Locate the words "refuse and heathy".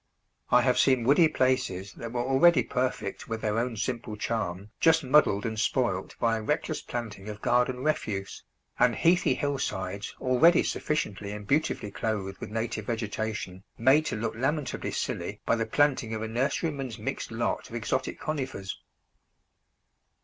7.83-9.35